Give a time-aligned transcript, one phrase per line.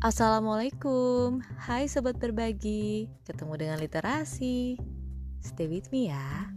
[0.00, 4.80] Assalamualaikum, hai sobat berbagi, ketemu dengan literasi.
[5.44, 6.48] Stay with me ya.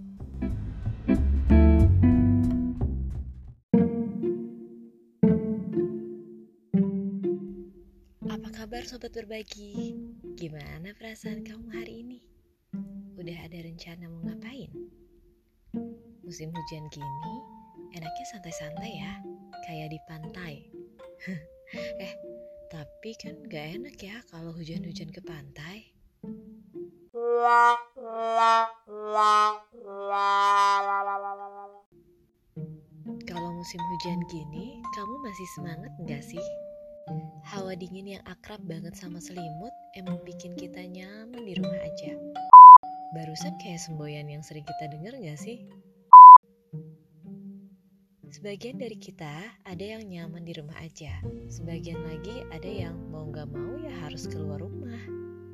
[8.32, 9.92] Apa kabar sobat berbagi?
[10.40, 12.24] Gimana perasaan kamu hari ini?
[13.20, 14.72] Udah ada rencana mau ngapain?
[16.24, 17.36] Musim hujan gini,
[17.92, 19.20] enaknya santai-santai ya,
[19.68, 20.64] kayak di pantai.
[22.00, 22.33] eh,
[22.74, 25.94] tapi kan gak enak ya kalau hujan-hujan ke pantai.
[33.30, 36.42] Kalau musim hujan gini, kamu masih semangat gak sih?
[37.46, 42.18] Hawa dingin yang akrab banget sama selimut emang bikin kita nyaman di rumah aja.
[43.14, 45.62] Barusan kayak semboyan yang sering kita denger gak sih?
[48.34, 51.22] Sebagian dari kita ada yang nyaman di rumah aja,
[51.54, 54.98] sebagian lagi ada yang mau gak mau ya harus keluar rumah.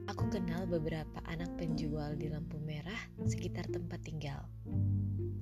[0.08, 2.96] Aku kenal beberapa anak penjual di lampu merah
[3.28, 4.48] sekitar tempat tinggal.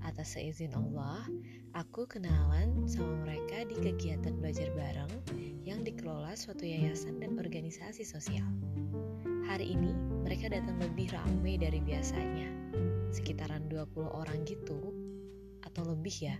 [0.02, 1.30] Atas seizin Allah,
[1.78, 5.14] aku kenalan sama mereka di kegiatan belajar bareng
[5.62, 8.50] yang dikelola suatu yayasan dan organisasi sosial.
[9.46, 9.94] Hari ini
[10.26, 12.50] mereka datang lebih ramai dari biasanya,
[13.14, 14.90] sekitaran 20 orang gitu,
[15.62, 16.38] atau lebih ya.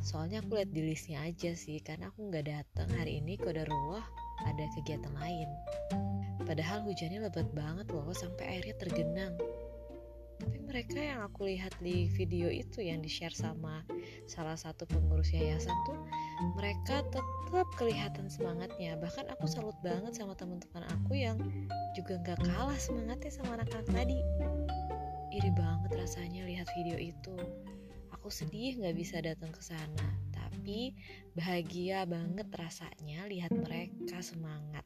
[0.00, 4.04] Soalnya aku lihat di listnya aja sih, karena aku nggak datang hari ini kodarullah
[4.48, 5.48] ada kegiatan lain.
[6.48, 9.36] Padahal hujannya lebat banget loh, sampai airnya tergenang.
[10.40, 13.84] Tapi mereka yang aku lihat di video itu yang di-share sama
[14.24, 16.00] salah satu pengurus yayasan tuh,
[16.56, 18.96] mereka tetap kelihatan semangatnya.
[18.96, 21.36] Bahkan aku salut banget sama teman-teman aku yang
[21.92, 24.18] juga nggak kalah semangatnya sama anak-anak tadi.
[25.36, 27.36] Iri banget rasanya lihat video itu
[28.20, 30.06] aku sedih nggak bisa datang ke sana.
[30.28, 30.92] Tapi
[31.32, 34.84] bahagia banget rasanya lihat mereka semangat.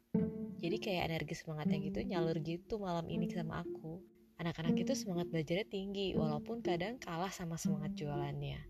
[0.62, 3.98] Jadi kayak energi semangatnya gitu nyalur gitu malam ini sama aku.
[4.38, 8.62] Anak-anak itu semangat belajarnya tinggi walaupun kadang kalah sama semangat jualannya.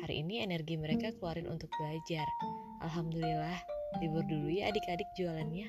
[0.00, 2.24] Hari ini energi mereka keluarin untuk belajar.
[2.80, 3.60] Alhamdulillah
[4.00, 5.68] libur dulu ya adik-adik jualannya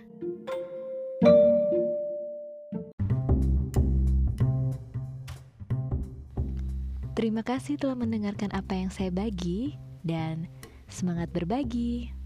[7.11, 10.47] Terima kasih telah mendengarkan apa yang saya bagi dan
[10.87, 12.20] semangat berbagi.